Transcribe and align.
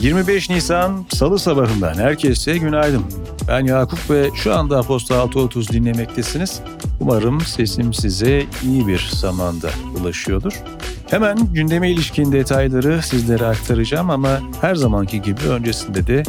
...25 0.00 0.50
Nisan 0.50 1.06
Salı 1.14 1.38
sabahından 1.38 1.94
herkese 1.94 2.58
günaydın. 2.58 3.04
Ben 3.48 3.66
Yakup 3.66 4.10
ve 4.10 4.30
şu 4.34 4.54
anda 4.54 4.78
Aposta 4.78 5.14
6.30 5.14 5.72
dinlemektesiniz. 5.72 6.62
Umarım 7.00 7.40
sesim 7.40 7.94
size 7.94 8.42
iyi 8.62 8.86
bir 8.86 9.10
zamanda 9.12 9.70
ulaşıyordur. 10.00 10.52
Hemen 11.10 11.38
gündeme 11.52 11.90
ilişkin 11.90 12.32
detayları 12.32 13.02
sizlere 13.02 13.46
aktaracağım 13.46 14.10
ama 14.10 14.40
her 14.60 14.74
zamanki 14.74 15.22
gibi 15.22 15.40
öncesinde 15.48 16.06
de 16.06 16.22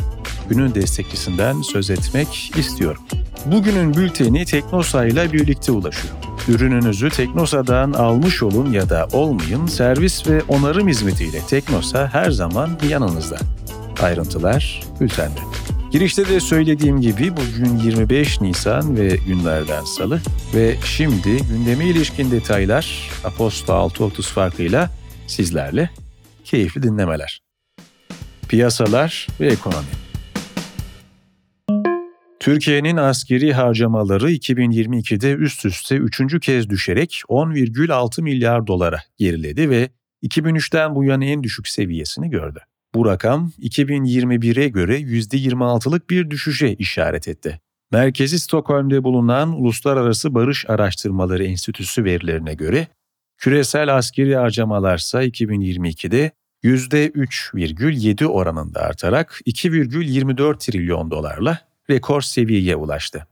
günün 0.51 0.75
destekçisinden 0.75 1.61
söz 1.61 1.89
etmek 1.89 2.51
istiyorum. 2.57 3.03
Bugünün 3.45 3.93
bülteni 3.93 4.45
Teknosa 4.45 5.05
ile 5.05 5.33
birlikte 5.33 5.71
ulaşıyor. 5.71 6.13
Ürününüzü 6.47 7.09
Teknosa'dan 7.09 7.93
almış 7.93 8.43
olun 8.43 8.71
ya 8.71 8.89
da 8.89 9.07
olmayın 9.13 9.65
servis 9.65 10.27
ve 10.27 10.41
onarım 10.47 10.87
hizmetiyle 10.87 11.39
Teknosa 11.49 12.09
her 12.13 12.31
zaman 12.31 12.69
yanınızda. 12.89 13.37
Ayrıntılar 14.01 14.83
bültende. 15.01 15.39
Girişte 15.91 16.29
de 16.29 16.39
söylediğim 16.39 17.01
gibi 17.01 17.31
bugün 17.37 17.77
25 17.77 18.41
Nisan 18.41 18.97
ve 18.97 19.07
günlerden 19.27 19.83
salı 19.83 20.21
ve 20.55 20.75
şimdi 20.85 21.37
gündeme 21.37 21.85
ilişkin 21.85 22.31
detaylar 22.31 23.09
Aposto 23.23 23.73
6.30 23.73 24.21
farkıyla 24.21 24.89
sizlerle 25.27 25.89
keyifli 26.43 26.83
dinlemeler. 26.83 27.41
Piyasalar 28.49 29.27
ve 29.39 29.47
ekonomi 29.47 30.00
Türkiye'nin 32.41 32.97
askeri 32.97 33.53
harcamaları 33.53 34.31
2022'de 34.31 35.33
üst 35.33 35.65
üste 35.65 35.95
üçüncü 35.95 36.39
kez 36.39 36.69
düşerek 36.69 37.21
10,6 37.29 38.21
milyar 38.21 38.67
dolara 38.67 38.99
geriledi 39.17 39.69
ve 39.69 39.89
2003'ten 40.23 40.95
bu 40.95 41.03
yana 41.03 41.25
en 41.25 41.43
düşük 41.43 41.67
seviyesini 41.67 42.29
gördü. 42.29 42.59
Bu 42.95 43.05
rakam 43.05 43.51
2021'e 43.59 44.67
göre 44.67 44.99
%26'lık 44.99 46.09
bir 46.09 46.29
düşüşe 46.29 46.73
işaret 46.73 47.27
etti. 47.27 47.61
Merkezi 47.91 48.39
Stockholm'de 48.39 49.03
bulunan 49.03 49.61
Uluslararası 49.61 50.33
Barış 50.33 50.65
Araştırmaları 50.69 51.43
Enstitüsü 51.43 52.03
verilerine 52.03 52.53
göre 52.53 52.87
küresel 53.37 53.97
askeri 53.97 54.35
harcamalarsa 54.35 55.23
2022'de 55.23 56.31
%3,7 56.63 58.25
oranında 58.25 58.79
artarak 58.79 59.41
2,24 59.45 60.57
trilyon 60.59 61.11
dolarla 61.11 61.70
rekor 61.91 62.21
seviyeye 62.21 62.75
ulaştı. 62.75 63.27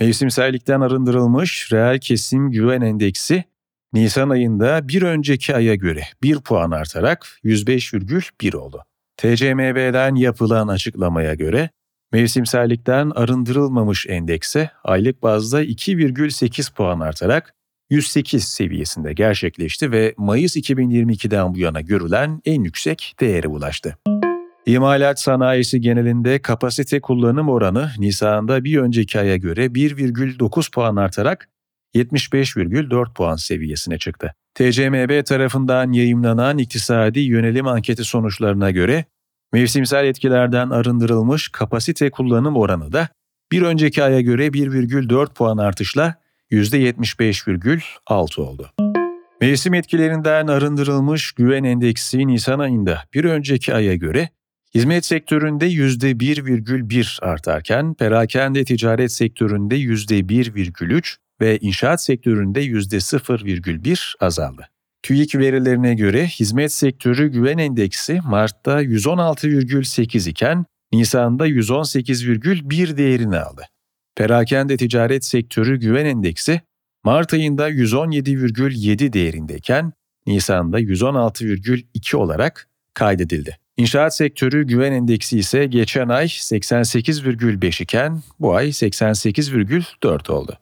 Mevsimsellikten 0.00 0.80
arındırılmış 0.80 1.72
reel 1.72 1.98
kesim 1.98 2.50
güven 2.50 2.80
endeksi 2.80 3.44
Nisan 3.92 4.30
ayında 4.30 4.88
bir 4.88 5.02
önceki 5.02 5.56
aya 5.56 5.74
göre 5.74 6.02
1 6.22 6.40
puan 6.40 6.70
artarak 6.70 7.38
105,1 7.44 8.56
oldu. 8.56 8.84
TCMB'den 9.16 10.14
yapılan 10.14 10.68
açıklamaya 10.68 11.34
göre 11.34 11.70
mevsimsellikten 12.12 13.10
arındırılmamış 13.10 14.06
endekse 14.08 14.70
aylık 14.84 15.22
bazda 15.22 15.64
2,8 15.64 16.74
puan 16.74 17.00
artarak 17.00 17.54
108 17.90 18.44
seviyesinde 18.44 19.12
gerçekleşti 19.12 19.92
ve 19.92 20.14
Mayıs 20.16 20.56
2022'den 20.56 21.54
bu 21.54 21.58
yana 21.58 21.80
görülen 21.80 22.40
en 22.44 22.62
yüksek 22.62 23.14
değere 23.20 23.48
ulaştı. 23.48 23.98
İmalat 24.66 25.20
sanayisi 25.20 25.80
genelinde 25.80 26.42
kapasite 26.42 27.00
kullanım 27.00 27.48
oranı 27.48 27.90
Nisan'da 27.98 28.64
bir 28.64 28.78
önceki 28.78 29.20
aya 29.20 29.36
göre 29.36 29.66
1,9 29.66 30.70
puan 30.72 30.96
artarak 30.96 31.48
75,4 31.94 33.14
puan 33.14 33.36
seviyesine 33.36 33.98
çıktı. 33.98 34.34
TCMB 34.54 35.24
tarafından 35.24 35.92
yayımlanan 35.92 36.58
iktisadi 36.58 37.20
yönelim 37.20 37.66
anketi 37.66 38.04
sonuçlarına 38.04 38.70
göre 38.70 39.04
mevsimsel 39.52 40.04
etkilerden 40.04 40.70
arındırılmış 40.70 41.48
kapasite 41.48 42.10
kullanım 42.10 42.56
oranı 42.56 42.92
da 42.92 43.08
bir 43.52 43.62
önceki 43.62 44.02
aya 44.04 44.20
göre 44.20 44.46
1,4 44.46 45.34
puan 45.34 45.58
artışla 45.58 46.14
%75,6 46.50 48.40
oldu. 48.40 48.70
Mevsim 49.40 49.74
etkilerinden 49.74 50.46
arındırılmış 50.46 51.32
güven 51.32 51.64
endeksi 51.64 52.26
Nisan 52.26 52.58
ayında 52.58 53.02
bir 53.14 53.24
önceki 53.24 53.74
aya 53.74 53.94
göre 53.94 54.28
hizmet 54.74 55.04
sektöründe 55.04 55.68
%1,1 55.68 57.24
artarken 57.24 57.94
perakende 57.94 58.64
ticaret 58.64 59.12
sektöründe 59.12 59.76
%1,3, 59.76 61.16
ve 61.40 61.58
inşaat 61.58 62.02
sektöründe 62.02 62.64
%0,1 62.66 64.14
azaldı. 64.20 64.68
TÜİK 65.02 65.34
verilerine 65.34 65.94
göre 65.94 66.26
hizmet 66.26 66.72
sektörü 66.72 67.28
güven 67.28 67.58
endeksi 67.58 68.20
Mart'ta 68.24 68.82
116,8 68.82 70.30
iken 70.30 70.64
Nisan'da 70.92 71.48
118,1 71.48 72.96
değerini 72.96 73.38
aldı. 73.38 73.62
Perakende 74.16 74.76
ticaret 74.76 75.24
sektörü 75.24 75.80
güven 75.80 76.04
endeksi 76.04 76.60
Mart 77.04 77.34
ayında 77.34 77.70
117,7 77.70 79.12
değerindeyken 79.12 79.92
Nisan'da 80.26 80.80
116,2 80.80 82.16
olarak 82.16 82.68
kaydedildi. 82.94 83.58
İnşaat 83.76 84.16
sektörü 84.16 84.66
güven 84.66 84.92
endeksi 84.92 85.38
ise 85.38 85.66
geçen 85.66 86.08
ay 86.08 86.24
88,5 86.24 87.82
iken 87.82 88.22
bu 88.40 88.54
ay 88.54 88.68
88,4 88.68 90.32
oldu. 90.32 90.58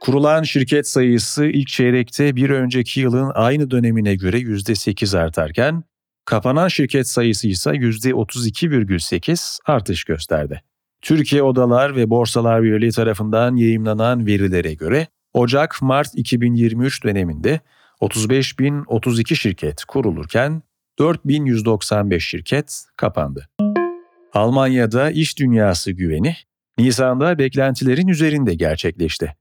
Kurulan 0.00 0.42
şirket 0.42 0.88
sayısı 0.88 1.44
ilk 1.44 1.68
çeyrekte 1.68 2.36
bir 2.36 2.50
önceki 2.50 3.00
yılın 3.00 3.32
aynı 3.34 3.70
dönemine 3.70 4.14
göre 4.14 4.38
%8 4.38 5.18
artarken, 5.18 5.84
kapanan 6.24 6.68
şirket 6.68 7.08
sayısı 7.08 7.48
ise 7.48 7.70
%32,8 7.70 9.58
artış 9.66 10.04
gösterdi. 10.04 10.62
Türkiye 11.02 11.42
Odalar 11.42 11.96
ve 11.96 12.10
Borsalar 12.10 12.62
Birliği 12.62 12.90
tarafından 12.90 13.56
yayımlanan 13.56 14.26
verilere 14.26 14.74
göre 14.74 15.06
Ocak-Mart 15.34 16.08
2023 16.14 17.04
döneminde 17.04 17.60
35.032 18.00 19.36
şirket 19.36 19.84
kurulurken 19.84 20.62
4.195 20.98 22.20
şirket 22.20 22.84
kapandı. 22.96 23.48
Almanya'da 24.32 25.10
iş 25.10 25.38
dünyası 25.38 25.92
güveni 25.92 26.36
Nisan'da 26.78 27.38
beklentilerin 27.38 28.08
üzerinde 28.08 28.54
gerçekleşti. 28.54 29.34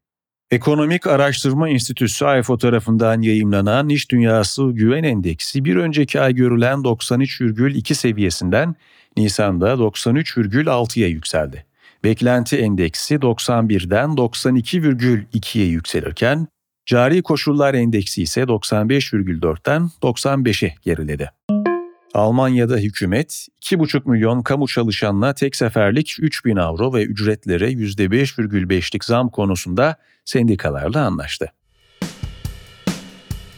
Ekonomik 0.51 1.07
Araştırma 1.07 1.69
Enstitüsü 1.69 2.25
AIFO 2.25 2.57
tarafından 2.57 3.21
yayımlanan 3.21 3.89
İş 3.89 4.11
Dünyası 4.11 4.71
Güven 4.71 5.03
Endeksi 5.03 5.65
bir 5.65 5.75
önceki 5.75 6.21
ay 6.21 6.35
görülen 6.35 6.77
93,2 6.77 7.93
seviyesinden 7.93 8.75
Nisan'da 9.17 9.73
93,6'ya 9.73 11.07
yükseldi. 11.07 11.65
Beklenti 12.03 12.57
endeksi 12.57 13.15
91'den 13.15 14.09
92,2'ye 14.09 15.65
yükselirken 15.65 16.47
cari 16.85 17.21
koşullar 17.21 17.73
endeksi 17.73 18.23
ise 18.23 18.41
95,4'ten 18.41 19.89
95'e 20.01 20.75
geriledi. 20.81 21.31
Almanya'da 22.13 22.77
hükümet 22.77 23.47
2,5 23.61 24.09
milyon 24.09 24.41
kamu 24.41 24.67
çalışanına 24.67 25.33
tek 25.33 25.55
seferlik 25.55 26.15
3 26.19 26.45
bin 26.45 26.55
avro 26.55 26.93
ve 26.93 27.03
ücretlere 27.03 27.71
%5,5'lik 27.71 29.05
zam 29.05 29.29
konusunda 29.29 29.95
sendikalarla 30.25 31.05
anlaştı. 31.05 31.51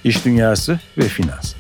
İş 0.04 0.26
dünyası 0.26 0.80
ve 0.98 1.04
finans 1.04 1.56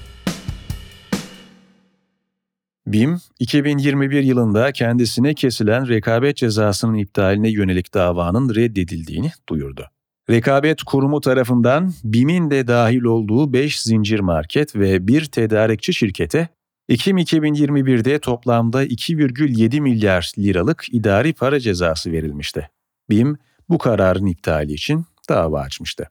BİM, 2.88 3.18
2021 3.40 4.24
yılında 4.24 4.72
kendisine 4.72 5.34
kesilen 5.34 5.88
rekabet 5.88 6.38
cezasının 6.38 6.94
iptaline 6.94 7.50
yönelik 7.50 7.94
davanın 7.94 8.56
reddedildiğini 8.56 9.32
duyurdu. 9.50 9.90
Rekabet 10.30 10.84
Kurumu 10.84 11.22
tarafından 11.22 11.94
BİM'in 12.04 12.52
de 12.52 12.68
dahil 12.68 13.02
olduğu 13.04 13.54
5 13.54 13.82
zincir 13.82 14.20
market 14.20 14.76
ve 14.76 15.08
bir 15.08 15.26
tedarikçi 15.26 15.94
şirkete 15.94 16.48
Ekim 16.90 17.18
2021'de 17.18 18.20
toplamda 18.20 18.86
2,7 18.86 19.82
milyar 19.82 20.32
liralık 20.38 20.86
idari 20.92 21.34
para 21.34 21.60
cezası 21.60 22.12
verilmişti. 22.12 22.70
BİM 23.10 23.38
bu 23.70 23.78
kararın 23.78 24.26
iptali 24.26 24.74
için 24.74 25.06
dava 25.30 25.62
açmıştı. 25.62 26.10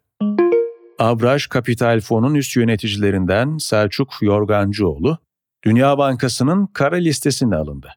Abraş 0.98 1.46
Kapital 1.46 2.00
Fon'un 2.00 2.34
üst 2.34 2.56
yöneticilerinden 2.56 3.58
Selçuk 3.58 4.18
Yorgancıoğlu, 4.22 5.18
Dünya 5.64 5.98
Bankası'nın 5.98 6.66
kara 6.66 6.96
listesine 6.96 7.56
alındı. 7.56 7.92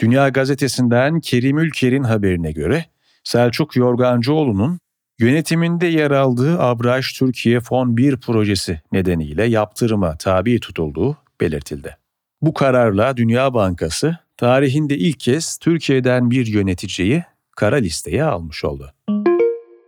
Dünya 0.00 0.28
Gazetesi'nden 0.28 1.20
Kerim 1.20 1.58
Ülker'in 1.58 2.02
haberine 2.02 2.52
göre 2.52 2.84
Selçuk 3.24 3.76
Yorgancıoğlu'nun 3.76 4.80
yönetiminde 5.18 5.86
yer 5.86 6.10
aldığı 6.10 6.60
Abraş 6.60 7.12
Türkiye 7.12 7.60
Fon 7.60 7.96
1 7.96 8.16
projesi 8.16 8.80
nedeniyle 8.92 9.44
yaptırıma 9.44 10.16
tabi 10.16 10.60
tutulduğu 10.60 11.16
belirtildi. 11.40 11.96
Bu 12.42 12.54
kararla 12.54 13.16
Dünya 13.16 13.54
Bankası 13.54 14.18
tarihinde 14.36 14.96
ilk 14.96 15.20
kez 15.20 15.58
Türkiye'den 15.58 16.30
bir 16.30 16.46
yöneticiyi 16.46 17.24
kara 17.56 17.76
listeye 17.76 18.24
almış 18.24 18.64
oldu. 18.64 18.92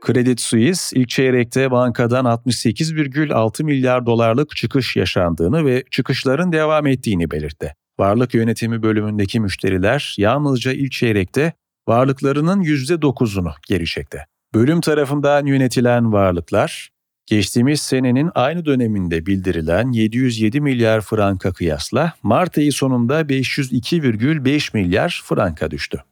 Credit 0.06 0.40
Suisse 0.40 1.00
ilk 1.00 1.08
çeyrekte 1.08 1.70
bankadan 1.70 2.24
68,6 2.24 3.64
milyar 3.64 4.06
dolarlık 4.06 4.56
çıkış 4.56 4.96
yaşandığını 4.96 5.64
ve 5.64 5.84
çıkışların 5.90 6.52
devam 6.52 6.86
ettiğini 6.86 7.30
belirtti. 7.30 7.74
Varlık 7.98 8.34
yönetimi 8.34 8.82
bölümündeki 8.82 9.40
müşteriler 9.40 10.14
yalnızca 10.18 10.72
ilk 10.72 10.92
çeyrekte 10.92 11.52
varlıklarının 11.88 12.62
%9'unu 12.62 13.52
geri 13.68 13.86
çekti. 13.86 14.24
Bölüm 14.54 14.80
tarafından 14.80 15.46
yönetilen 15.46 16.12
varlıklar, 16.12 16.90
geçtiğimiz 17.26 17.80
senenin 17.80 18.30
aynı 18.34 18.64
döneminde 18.64 19.26
bildirilen 19.26 19.92
707 19.92 20.60
milyar 20.60 21.00
franka 21.00 21.52
kıyasla 21.52 22.12
Mart 22.22 22.58
ayı 22.58 22.72
sonunda 22.72 23.20
502,5 23.20 24.76
milyar 24.76 25.22
franka 25.24 25.70
düştü. 25.70 26.02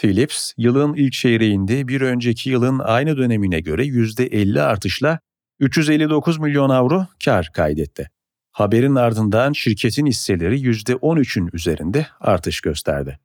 Philips, 0.00 0.52
yılın 0.56 0.94
ilk 0.94 1.12
çeyreğinde 1.12 1.88
bir 1.88 2.00
önceki 2.00 2.50
yılın 2.50 2.78
aynı 2.78 3.16
dönemine 3.16 3.60
göre 3.60 3.84
%50 3.84 4.60
artışla 4.62 5.18
359 5.60 6.38
milyon 6.38 6.70
avro 6.70 7.06
kar 7.24 7.50
kaydetti. 7.54 8.10
Haberin 8.52 8.94
ardından 8.94 9.52
şirketin 9.52 10.06
hisseleri 10.06 10.60
%13'ün 10.60 11.50
üzerinde 11.52 12.06
artış 12.20 12.60
gösterdi. 12.60 13.18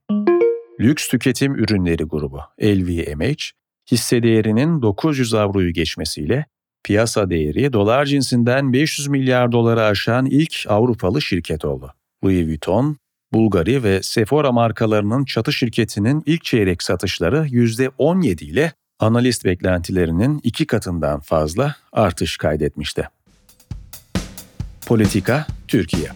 Lüks 0.80 1.08
tüketim 1.08 1.54
ürünleri 1.54 2.04
grubu 2.04 2.40
LVMH, 2.62 3.63
hisse 3.90 4.22
değerinin 4.22 4.82
900 4.82 5.34
avroyu 5.34 5.72
geçmesiyle 5.72 6.46
piyasa 6.84 7.30
değeri 7.30 7.72
dolar 7.72 8.04
cinsinden 8.04 8.72
500 8.72 9.08
milyar 9.08 9.52
doları 9.52 9.84
aşan 9.84 10.26
ilk 10.26 10.64
Avrupalı 10.68 11.22
şirket 11.22 11.64
oldu. 11.64 11.94
Louis 12.24 12.46
Vuitton, 12.46 12.96
Bulgari 13.32 13.82
ve 13.82 14.02
Sephora 14.02 14.52
markalarının 14.52 15.24
çatı 15.24 15.52
şirketinin 15.52 16.22
ilk 16.26 16.44
çeyrek 16.44 16.82
satışları 16.82 17.46
%17 17.46 18.44
ile 18.44 18.72
analist 18.98 19.44
beklentilerinin 19.44 20.40
iki 20.42 20.66
katından 20.66 21.20
fazla 21.20 21.74
artış 21.92 22.36
kaydetmişti. 22.36 23.08
Politika 24.86 25.46
Türkiye 25.68 26.08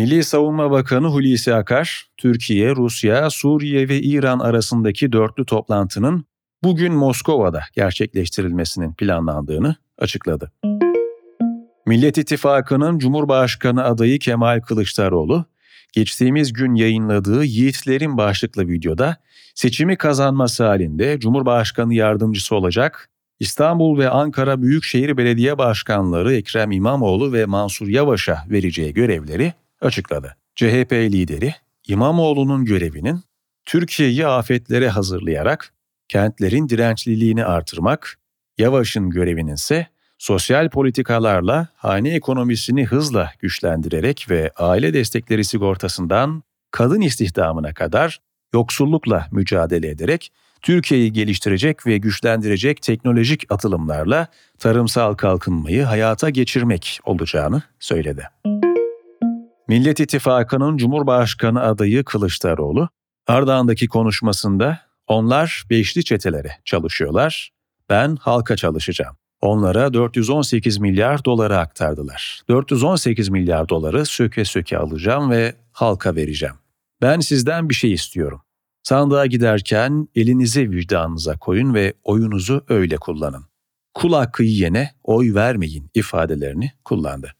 Milli 0.00 0.24
Savunma 0.24 0.70
Bakanı 0.70 1.06
Hulusi 1.06 1.54
Akar, 1.54 2.06
Türkiye, 2.16 2.76
Rusya, 2.76 3.30
Suriye 3.30 3.88
ve 3.88 4.00
İran 4.00 4.38
arasındaki 4.38 5.12
dörtlü 5.12 5.46
toplantının 5.46 6.24
bugün 6.64 6.94
Moskova'da 6.94 7.60
gerçekleştirilmesinin 7.74 8.94
planlandığını 8.94 9.76
açıkladı. 9.98 10.52
Millet 11.86 12.18
İttifakı'nın 12.18 12.98
Cumhurbaşkanı 12.98 13.84
adayı 13.84 14.18
Kemal 14.18 14.60
Kılıçdaroğlu, 14.60 15.44
geçtiğimiz 15.92 16.52
gün 16.52 16.74
yayınladığı 16.74 17.44
Yiğitlerin 17.44 18.16
başlıklı 18.16 18.68
videoda 18.68 19.16
seçimi 19.54 19.96
kazanması 19.96 20.64
halinde 20.64 21.20
Cumhurbaşkanı 21.20 21.94
yardımcısı 21.94 22.54
olacak 22.54 23.10
İstanbul 23.40 23.98
ve 23.98 24.10
Ankara 24.10 24.62
Büyükşehir 24.62 25.16
Belediye 25.16 25.58
Başkanları 25.58 26.34
Ekrem 26.34 26.70
İmamoğlu 26.70 27.32
ve 27.32 27.46
Mansur 27.46 27.88
Yavaş'a 27.88 28.44
vereceği 28.50 28.94
görevleri 28.94 29.52
açıkladı. 29.80 30.36
CHP 30.54 30.92
lideri 30.92 31.54
İmamoğlu'nun 31.88 32.64
görevinin 32.64 33.20
Türkiye'yi 33.64 34.26
afetlere 34.26 34.88
hazırlayarak 34.88 35.72
kentlerin 36.08 36.68
dirençliliğini 36.68 37.44
artırmak, 37.44 38.18
Yavaş'ın 38.58 39.10
görevinin 39.10 39.54
ise 39.54 39.86
sosyal 40.18 40.68
politikalarla 40.68 41.68
hane 41.76 42.14
ekonomisini 42.14 42.84
hızla 42.84 43.32
güçlendirerek 43.38 44.26
ve 44.30 44.50
aile 44.56 44.94
destekleri 44.94 45.44
sigortasından 45.44 46.42
kadın 46.70 47.00
istihdamına 47.00 47.74
kadar 47.74 48.20
yoksullukla 48.54 49.26
mücadele 49.32 49.88
ederek 49.88 50.32
Türkiye'yi 50.62 51.12
geliştirecek 51.12 51.86
ve 51.86 51.98
güçlendirecek 51.98 52.82
teknolojik 52.82 53.52
atılımlarla 53.52 54.28
tarımsal 54.58 55.14
kalkınmayı 55.14 55.82
hayata 55.82 56.30
geçirmek 56.30 57.00
olacağını 57.04 57.62
söyledi. 57.80 58.28
Millet 59.70 60.00
İttifakı'nın 60.00 60.76
Cumhurbaşkanı 60.76 61.62
adayı 61.62 62.04
Kılıçdaroğlu, 62.04 62.88
Ardahan'daki 63.26 63.88
konuşmasında 63.88 64.80
onlar 65.06 65.64
beşli 65.70 66.04
çetelere 66.04 66.50
çalışıyorlar, 66.64 67.50
ben 67.88 68.16
halka 68.16 68.56
çalışacağım. 68.56 69.16
Onlara 69.40 69.94
418 69.94 70.78
milyar 70.78 71.24
doları 71.24 71.58
aktardılar. 71.58 72.42
418 72.48 73.28
milyar 73.28 73.68
doları 73.68 74.06
söke 74.06 74.44
söke 74.44 74.78
alacağım 74.78 75.30
ve 75.30 75.54
halka 75.72 76.16
vereceğim. 76.16 76.54
Ben 77.02 77.20
sizden 77.20 77.68
bir 77.68 77.74
şey 77.74 77.92
istiyorum. 77.92 78.42
Sandığa 78.82 79.26
giderken 79.26 80.08
elinizi 80.14 80.70
vicdanınıza 80.70 81.38
koyun 81.38 81.74
ve 81.74 81.94
oyunuzu 82.04 82.64
öyle 82.68 82.96
kullanın. 82.96 83.44
Kul 83.94 84.12
hakkı 84.12 84.42
yiyene 84.42 84.90
oy 85.04 85.34
vermeyin 85.34 85.90
ifadelerini 85.94 86.72
kullandı. 86.84 87.34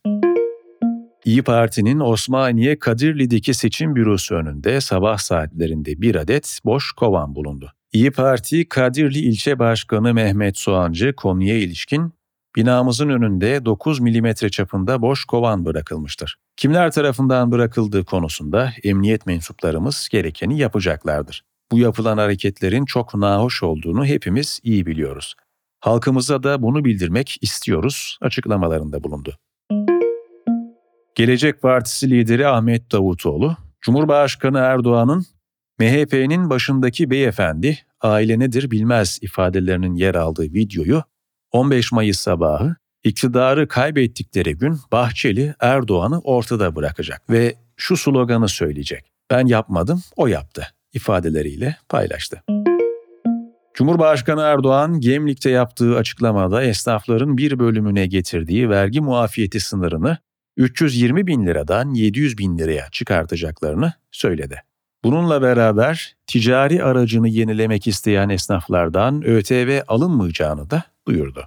İyi 1.30 1.42
Parti'nin 1.42 2.00
Osmaniye 2.00 2.78
Kadirli'deki 2.78 3.54
seçim 3.54 3.96
bürosu 3.96 4.34
önünde 4.34 4.80
sabah 4.80 5.18
saatlerinde 5.18 6.00
bir 6.02 6.14
adet 6.14 6.60
boş 6.64 6.92
kovan 6.92 7.34
bulundu. 7.34 7.72
İyi 7.92 8.10
Parti 8.10 8.68
Kadirli 8.68 9.18
İlçe 9.18 9.58
Başkanı 9.58 10.14
Mehmet 10.14 10.58
Soğancı 10.58 11.12
konuya 11.12 11.56
ilişkin 11.58 12.12
binamızın 12.56 13.08
önünde 13.08 13.64
9 13.64 14.00
milimetre 14.00 14.48
çapında 14.48 15.02
boş 15.02 15.24
kovan 15.24 15.64
bırakılmıştır. 15.64 16.36
Kimler 16.56 16.90
tarafından 16.90 17.50
bırakıldığı 17.50 18.04
konusunda 18.04 18.72
emniyet 18.84 19.26
mensuplarımız 19.26 20.08
gerekeni 20.12 20.58
yapacaklardır. 20.58 21.42
Bu 21.72 21.78
yapılan 21.78 22.18
hareketlerin 22.18 22.84
çok 22.84 23.14
nahoş 23.14 23.62
olduğunu 23.62 24.04
hepimiz 24.04 24.60
iyi 24.62 24.86
biliyoruz. 24.86 25.34
Halkımıza 25.80 26.42
da 26.42 26.62
bunu 26.62 26.84
bildirmek 26.84 27.38
istiyoruz 27.40 28.18
açıklamalarında 28.20 29.04
bulundu. 29.04 29.36
Gelecek 31.14 31.62
Partisi 31.62 32.10
lideri 32.10 32.46
Ahmet 32.46 32.92
Davutoğlu, 32.92 33.56
Cumhurbaşkanı 33.80 34.58
Erdoğan'ın 34.58 35.26
MHP'nin 35.78 36.50
başındaki 36.50 37.10
beyefendi 37.10 37.78
aile 38.00 38.38
nedir 38.38 38.70
bilmez 38.70 39.18
ifadelerinin 39.22 39.94
yer 39.94 40.14
aldığı 40.14 40.42
videoyu 40.42 41.02
15 41.52 41.92
Mayıs 41.92 42.18
sabahı 42.20 42.76
iktidarı 43.04 43.68
kaybettikleri 43.68 44.56
gün 44.56 44.78
Bahçeli 44.92 45.54
Erdoğan'ı 45.60 46.20
ortada 46.20 46.76
bırakacak 46.76 47.30
ve 47.30 47.54
şu 47.76 47.96
sloganı 47.96 48.48
söyleyecek. 48.48 49.12
Ben 49.30 49.46
yapmadım, 49.46 50.02
o 50.16 50.26
yaptı 50.26 50.66
ifadeleriyle 50.92 51.76
paylaştı. 51.88 52.42
Cumhurbaşkanı 53.74 54.40
Erdoğan 54.40 55.00
Gemlik'te 55.00 55.50
yaptığı 55.50 55.96
açıklamada 55.96 56.62
esnafların 56.62 57.36
bir 57.36 57.58
bölümüne 57.58 58.06
getirdiği 58.06 58.70
vergi 58.70 59.00
muafiyeti 59.00 59.60
sınırını 59.60 60.18
320 60.56 61.26
bin 61.26 61.46
liradan 61.46 61.94
700 61.94 62.38
bin 62.38 62.58
liraya 62.58 62.88
çıkartacaklarını 62.92 63.92
söyledi. 64.10 64.62
Bununla 65.04 65.42
beraber 65.42 66.16
ticari 66.26 66.84
aracını 66.84 67.28
yenilemek 67.28 67.86
isteyen 67.86 68.28
esnaflardan 68.28 69.22
ÖTV 69.22 69.80
alınmayacağını 69.88 70.70
da 70.70 70.82
duyurdu. 71.06 71.44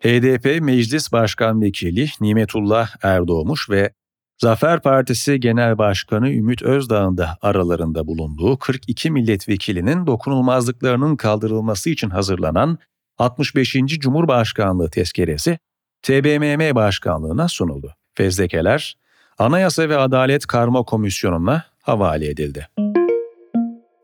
HDP 0.00 0.62
Meclis 0.62 1.12
Başkan 1.12 1.60
Vekili 1.60 2.08
Nimetullah 2.20 2.88
Erdoğmuş 3.02 3.70
ve 3.70 3.92
Zafer 4.38 4.82
Partisi 4.82 5.40
Genel 5.40 5.78
Başkanı 5.78 6.30
Ümit 6.30 6.62
Özdağ'ın 6.62 7.18
da 7.18 7.38
aralarında 7.42 8.06
bulunduğu 8.06 8.58
42 8.58 9.10
milletvekilinin 9.10 10.06
dokunulmazlıklarının 10.06 11.16
kaldırılması 11.16 11.90
için 11.90 12.10
hazırlanan 12.10 12.78
65. 13.18 13.72
Cumhurbaşkanlığı 13.72 14.90
tezkeresi 14.90 15.58
TBMM 16.02 16.74
Başkanlığı'na 16.74 17.48
sunuldu. 17.48 17.94
Fezlekeler 18.14 18.96
Anayasa 19.38 19.88
ve 19.88 19.96
Adalet 19.96 20.46
Karma 20.46 20.82
Komisyonu'na 20.82 21.64
havale 21.82 22.28
edildi. 22.28 22.68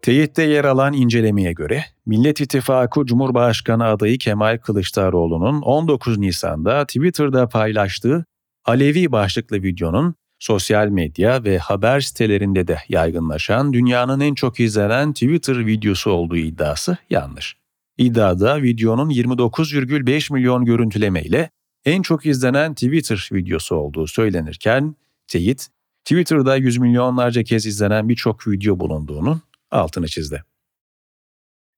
Teyitte 0.03 0.43
yer 0.43 0.65
alan 0.65 0.93
incelemeye 0.93 1.53
göre 1.53 1.85
Millet 2.07 2.41
İttifakı 2.41 3.07
Cumhurbaşkanı 3.07 3.85
adayı 3.85 4.19
Kemal 4.19 4.59
Kılıçdaroğlu'nun 4.59 5.63
19 5.63 6.19
Nisan'da 6.19 6.87
Twitter'da 6.87 7.49
paylaştığı 7.49 8.25
Alevi 8.65 9.13
başlıklı 9.13 9.63
videonun 9.63 10.15
sosyal 10.39 10.89
medya 10.89 11.45
ve 11.45 11.59
haber 11.59 12.01
sitelerinde 12.01 12.69
de 12.69 12.79
yaygınlaşan 12.89 13.73
dünyanın 13.73 14.21
en 14.21 14.35
çok 14.35 14.61
izlenen 14.61 15.13
Twitter 15.13 15.67
videosu 15.67 16.11
olduğu 16.11 16.37
iddiası 16.37 16.97
yanlış. 17.11 17.57
İddiada 17.99 18.63
videonun 18.63 19.11
29,5 19.11 20.33
milyon 20.33 20.65
görüntüleme 20.65 21.23
ile 21.23 21.51
en 21.85 22.03
çok 22.03 22.27
izlenen 22.27 22.75
Twitter 22.75 23.29
videosu 23.33 23.75
olduğu 23.77 24.07
söylenirken 24.07 24.97
teyit, 25.29 25.69
Twitter'da 26.05 26.57
yüz 26.57 26.79
milyonlarca 26.79 27.43
kez 27.43 27.67
izlenen 27.67 28.09
birçok 28.09 28.49
video 28.49 28.81
bulunduğunun 28.81 29.43
altını 29.71 30.09
çizdi. 30.09 30.45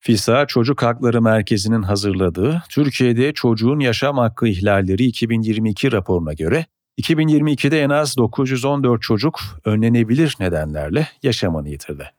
FİSA 0.01 0.47
Çocuk 0.47 0.83
Hakları 0.83 1.23
Merkezi'nin 1.23 1.83
hazırladığı 1.83 2.63
Türkiye'de 2.71 3.33
çocuğun 3.33 3.81
yaşam 3.81 4.19
hakkı 4.19 4.49
ihlalleri 4.49 5.05
2022 5.05 5.93
raporuna 5.93 6.33
göre 6.33 6.67
2022'de 7.01 7.83
en 7.83 7.91
az 7.91 8.17
914 8.17 9.03
çocuk 9.03 9.41
önlenebilir 9.65 10.37
nedenlerle 10.41 11.09
yaşamını 11.23 11.69
yitirdi. 11.69 12.11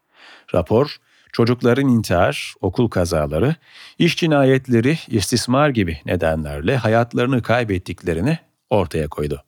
Rapor, 0.53 0.97
çocukların 1.35 1.87
intihar, 1.87 2.53
okul 2.61 2.87
kazaları, 2.87 3.55
iş 3.99 4.17
cinayetleri, 4.17 4.97
istismar 5.07 5.69
gibi 5.69 5.97
nedenlerle 6.05 6.77
hayatlarını 6.77 7.41
kaybettiklerini 7.41 8.37
ortaya 8.69 9.07
koydu. 9.07 9.43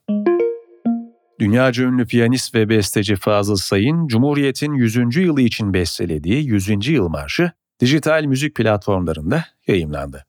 Dünyaca 1.40 1.84
ünlü 1.84 2.06
piyanist 2.06 2.54
ve 2.54 2.68
besteci 2.68 3.16
Fazıl 3.16 3.56
Say'ın 3.56 4.08
Cumhuriyet'in 4.08 4.72
100. 4.72 5.16
yılı 5.16 5.40
için 5.40 5.74
bestelediği 5.74 6.44
100. 6.44 6.88
Yıl 6.88 7.08
Marşı 7.08 7.50
dijital 7.80 8.24
müzik 8.24 8.54
platformlarında 8.54 9.44
yayımlandı. 9.66 10.24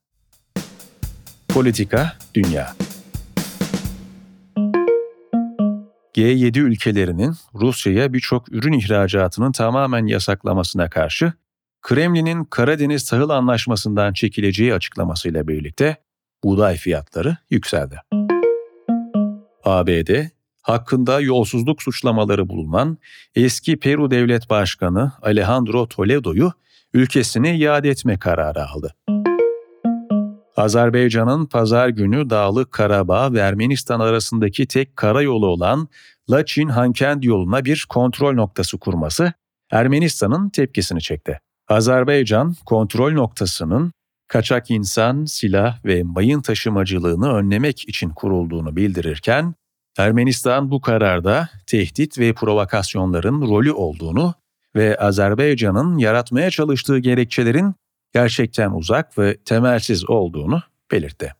Politika, 1.48 2.14
Dünya 2.34 2.74
G7 6.16 6.60
ülkelerinin 6.60 7.36
Rusya'ya 7.56 8.14
birçok 8.14 8.52
ürün 8.52 8.74
ihracatının 8.74 9.52
tamamen 9.52 10.06
yasaklamasına 10.06 10.90
karşı 10.90 11.34
Kremlin'in 11.82 12.44
Karadeniz 12.44 13.10
Tahıl 13.10 13.30
Anlaşması'ndan 13.30 14.14
çekileceği 14.14 14.74
açıklamasıyla 14.74 15.48
birlikte 15.48 15.98
buğday 16.44 16.76
fiyatları 16.76 17.38
yükseldi. 17.50 18.02
ABD, 19.64 20.26
hakkında 20.62 21.22
yolsuzluk 21.22 21.84
suçlamaları 21.84 22.50
bulunan 22.50 22.98
eski 23.36 23.80
Peru 23.80 24.12
Devlet 24.12 24.50
Başkanı 24.50 25.12
Alejandro 25.22 25.88
Toledo'yu 25.88 26.52
ülkesine 26.94 27.58
iade 27.58 27.90
etme 27.90 28.20
kararı 28.20 28.66
aldı. 28.66 28.96
Azerbaycan'ın 30.58 31.46
pazar 31.46 31.90
günü 31.90 32.30
Dağlık 32.30 32.72
Karabağ 32.72 33.34
ve 33.34 33.40
Ermenistan 33.40 34.00
arasındaki 34.00 34.68
tek 34.68 34.96
karayolu 34.96 35.48
olan 35.48 35.88
Laçin-Hankend 36.30 37.24
yoluna 37.24 37.66
bir 37.66 37.86
kontrol 37.90 38.34
noktası 38.34 38.80
kurması 38.80 39.34
Ermenistan'ın 39.72 40.50
tepkisini 40.50 41.02
çekti. 41.02 41.40
Azerbaycan 41.70 42.56
kontrol 42.66 43.14
noktasının 43.14 43.92
kaçak 44.28 44.72
insan, 44.72 45.26
silah 45.26 45.86
ve 45.86 46.04
mayın 46.04 46.42
taşımacılığını 46.42 47.34
önlemek 47.34 47.90
için 47.90 48.10
kurulduğunu 48.10 48.76
bildirirken 48.76 49.54
Ermenistan 49.98 50.72
bu 50.72 50.82
kararda 50.82 51.50
tehdit 51.68 52.20
ve 52.20 52.34
provokasyonların 52.34 53.42
rolü 53.42 53.72
olduğunu 53.72 54.34
ve 54.76 54.98
Azerbaycan'ın 54.98 55.98
yaratmaya 55.98 56.50
çalıştığı 56.50 57.00
gerekçelerin 57.00 57.76
gerçekten 58.14 58.72
uzak 58.72 59.18
ve 59.18 59.38
temelsiz 59.38 60.10
olduğunu 60.10 60.62
belirtti. 60.92 61.34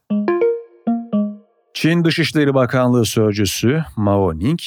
Çin 1.74 2.04
Dışişleri 2.04 2.54
Bakanlığı 2.54 3.06
Sözcüsü 3.06 3.84
Mao 3.96 4.40
Ning, 4.40 4.60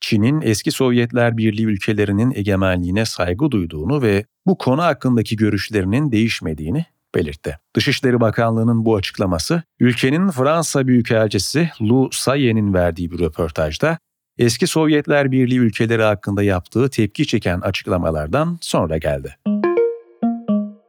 Çin'in 0.00 0.40
eski 0.40 0.70
Sovyetler 0.70 1.36
Birliği 1.36 1.64
ülkelerinin 1.64 2.32
egemenliğine 2.34 3.04
saygı 3.04 3.50
duyduğunu 3.50 4.02
ve 4.02 4.24
bu 4.46 4.58
konu 4.58 4.82
hakkındaki 4.82 5.36
görüşlerinin 5.36 6.12
değişmediğini 6.12 6.84
belirtti. 7.14 7.58
Dışişleri 7.76 8.20
Bakanlığı'nın 8.20 8.84
bu 8.84 8.96
açıklaması, 8.96 9.62
ülkenin 9.80 10.30
Fransa 10.30 10.86
Büyükelçisi 10.86 11.70
Lu 11.80 12.08
Saye'nin 12.12 12.74
verdiği 12.74 13.10
bir 13.10 13.18
röportajda 13.18 13.98
eski 14.38 14.66
Sovyetler 14.66 15.32
Birliği 15.32 15.58
ülkeleri 15.58 16.02
hakkında 16.02 16.42
yaptığı 16.42 16.90
tepki 16.90 17.26
çeken 17.26 17.60
açıklamalardan 17.60 18.58
sonra 18.60 18.98
geldi. 18.98 19.36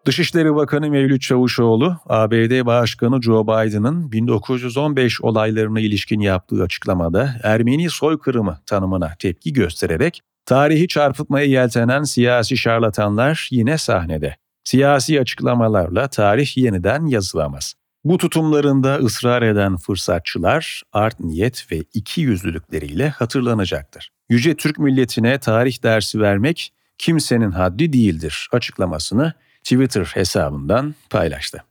Dışişleri 0.07 0.55
Bakanı 0.55 0.89
Mevlüt 0.89 1.21
Çavuşoğlu, 1.21 1.97
ABD 2.05 2.65
Başkanı 2.65 3.21
Joe 3.21 3.43
Biden'ın 3.43 4.11
1915 4.11 5.21
olaylarına 5.21 5.79
ilişkin 5.79 6.19
yaptığı 6.19 6.63
açıklamada 6.63 7.35
Ermeni 7.43 7.89
soykırımı 7.89 8.59
tanımına 8.65 9.13
tepki 9.19 9.53
göstererek 9.53 10.21
tarihi 10.45 10.87
çarpıtmaya 10.87 11.45
yeltenen 11.45 12.03
siyasi 12.03 12.57
şarlatanlar 12.57 13.47
yine 13.51 13.77
sahnede. 13.77 14.35
Siyasi 14.63 15.21
açıklamalarla 15.21 16.07
tarih 16.07 16.57
yeniden 16.57 17.05
yazılamaz. 17.05 17.73
Bu 18.03 18.17
tutumlarında 18.17 18.95
ısrar 18.95 19.41
eden 19.41 19.77
fırsatçılar 19.77 20.81
art 20.93 21.19
niyet 21.19 21.71
ve 21.71 21.83
iki 21.93 22.21
yüzlülükleriyle 22.21 23.09
hatırlanacaktır. 23.09 24.11
Yüce 24.29 24.55
Türk 24.55 24.79
milletine 24.79 25.39
tarih 25.39 25.83
dersi 25.83 26.19
vermek 26.19 26.73
kimsenin 26.97 27.51
haddi 27.51 27.93
değildir 27.93 28.49
açıklamasını 28.51 29.33
Twitter 29.67 30.05
hesabından 30.13 30.95
paylaştı. 31.09 31.63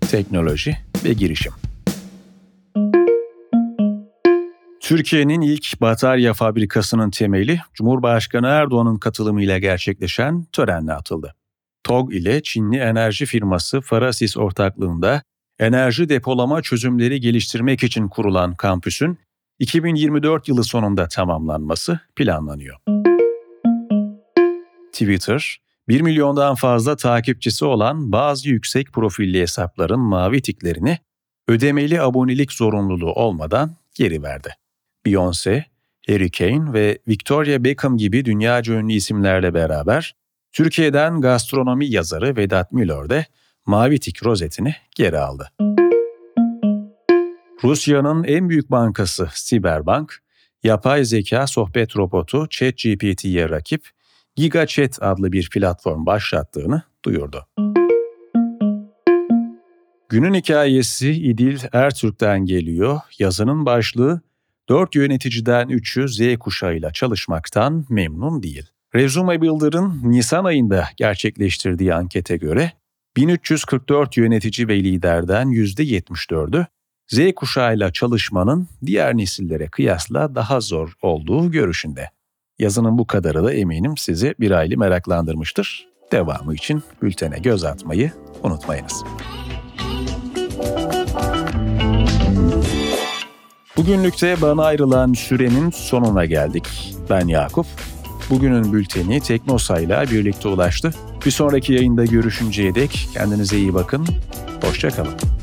Teknoloji 0.00 0.76
ve 1.04 1.12
girişim 1.12 1.52
Türkiye'nin 4.80 5.40
ilk 5.40 5.80
batarya 5.80 6.34
fabrikasının 6.34 7.10
temeli 7.10 7.60
Cumhurbaşkanı 7.74 8.46
Erdoğan'ın 8.46 8.96
katılımıyla 8.96 9.58
gerçekleşen 9.58 10.44
törenle 10.52 10.92
atıldı. 10.92 11.34
TOG 11.84 12.14
ile 12.14 12.42
Çinli 12.42 12.76
enerji 12.76 13.26
firması 13.26 13.80
Farasis 13.80 14.36
ortaklığında 14.36 15.22
enerji 15.58 16.08
depolama 16.08 16.62
çözümleri 16.62 17.20
geliştirmek 17.20 17.82
için 17.82 18.08
kurulan 18.08 18.54
kampüsün 18.54 19.18
2024 19.58 20.48
yılı 20.48 20.64
sonunda 20.64 21.08
tamamlanması 21.08 22.00
planlanıyor. 22.16 22.76
Twitter, 24.92 25.67
1 25.88 26.00
milyondan 26.00 26.54
fazla 26.54 26.96
takipçisi 26.96 27.64
olan 27.64 28.12
bazı 28.12 28.48
yüksek 28.48 28.92
profilli 28.92 29.40
hesapların 29.40 30.00
mavi 30.00 30.42
tiklerini 30.42 30.98
ödemeli 31.48 32.02
abonelik 32.02 32.52
zorunluluğu 32.52 33.12
olmadan 33.12 33.70
geri 33.94 34.22
verdi. 34.22 34.54
Beyoncé, 35.06 35.64
Harry 36.06 36.30
Kane 36.30 36.72
ve 36.72 36.98
Victoria 37.08 37.64
Beckham 37.64 37.96
gibi 37.96 38.24
dünyaca 38.24 38.74
ünlü 38.74 38.92
isimlerle 38.92 39.54
beraber 39.54 40.14
Türkiye'den 40.52 41.20
gastronomi 41.20 41.86
yazarı 41.86 42.36
Vedat 42.36 42.72
Milor 42.72 43.08
de 43.08 43.26
mavi 43.66 44.00
tik 44.00 44.24
rozetini 44.26 44.74
geri 44.96 45.18
aldı. 45.18 45.52
Rusya'nın 47.64 48.24
en 48.24 48.48
büyük 48.48 48.70
bankası 48.70 49.28
Siberbank, 49.32 50.22
yapay 50.62 51.04
zeka 51.04 51.46
sohbet 51.46 51.96
robotu 51.96 52.48
ChatGPT'ye 52.48 53.48
rakip 53.48 53.97
GigaChat 54.38 55.02
adlı 55.02 55.32
bir 55.32 55.50
platform 55.50 56.06
başlattığını 56.06 56.82
duyurdu. 57.04 57.46
Günün 60.08 60.34
hikayesi 60.34 61.10
İdil 61.10 61.58
Ertürk'ten 61.72 62.46
geliyor. 62.46 63.00
Yazının 63.18 63.66
başlığı 63.66 64.20
4 64.68 64.94
yöneticiden 64.94 65.68
3'ü 65.68 66.08
Z 66.08 66.38
kuşağıyla 66.38 66.92
çalışmaktan 66.92 67.86
memnun 67.88 68.42
değil. 68.42 68.66
Resume 68.94 69.42
Builder'ın 69.42 70.00
Nisan 70.04 70.44
ayında 70.44 70.84
gerçekleştirdiği 70.96 71.94
ankete 71.94 72.36
göre 72.36 72.72
1344 73.16 74.16
yönetici 74.16 74.68
ve 74.68 74.84
liderden 74.84 75.48
%74'ü 75.48 76.66
Z 77.08 77.34
kuşağıyla 77.36 77.92
çalışmanın 77.92 78.68
diğer 78.86 79.16
nesillere 79.16 79.68
kıyasla 79.68 80.34
daha 80.34 80.60
zor 80.60 80.92
olduğu 81.02 81.50
görüşünde. 81.50 82.17
Yazının 82.58 82.98
bu 82.98 83.06
kadarı 83.06 83.44
da 83.44 83.52
eminim 83.52 83.96
sizi 83.96 84.34
bir 84.40 84.50
aylı 84.50 84.78
meraklandırmıştır. 84.78 85.88
Devamı 86.12 86.54
için 86.54 86.82
bültene 87.02 87.38
göz 87.38 87.64
atmayı 87.64 88.12
unutmayınız. 88.42 89.04
Bugünlükte 93.76 94.36
bana 94.42 94.64
ayrılan 94.64 95.12
sürenin 95.12 95.70
sonuna 95.70 96.24
geldik. 96.24 96.94
Ben 97.10 97.28
Yakup. 97.28 97.66
Bugünün 98.30 98.72
bülteni 98.72 99.20
Teknosa 99.20 99.80
ile 99.80 100.04
birlikte 100.10 100.48
ulaştı. 100.48 100.90
Bir 101.26 101.30
sonraki 101.30 101.72
yayında 101.72 102.04
görüşünceye 102.04 102.74
dek 102.74 103.08
kendinize 103.12 103.58
iyi 103.58 103.74
bakın. 103.74 104.06
Hoşçakalın. 104.62 105.37